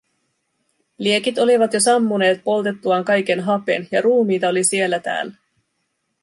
[0.97, 5.33] Liekit olivat jo sammuneet poltettuaan kaiken hapen, ja ruumiita oli siellä täällä.